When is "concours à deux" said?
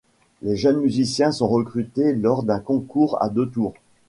2.59-3.47